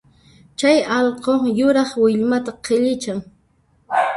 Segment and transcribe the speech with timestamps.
[0.59, 3.19] Chay allqu yuraq willmata qhillichan